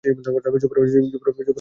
যুবরাজ 0.23 0.55
যে 0.55 0.67
পালাইয়া 0.69 1.35
গেল! 1.37 1.49